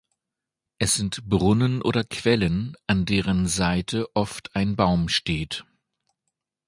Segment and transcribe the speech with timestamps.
[0.79, 5.63] Es sind Brunnen oder Quellen, an deren Seite oft ein Baum steht.